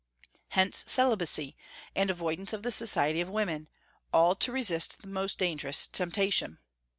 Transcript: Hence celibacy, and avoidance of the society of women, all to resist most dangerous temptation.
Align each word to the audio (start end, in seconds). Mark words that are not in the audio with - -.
Hence 0.47 0.83
celibacy, 0.87 1.55
and 1.95 2.09
avoidance 2.09 2.53
of 2.53 2.63
the 2.63 2.71
society 2.71 3.21
of 3.21 3.29
women, 3.29 3.69
all 4.11 4.33
to 4.37 4.51
resist 4.51 5.05
most 5.05 5.37
dangerous 5.37 5.85
temptation. 5.85 6.57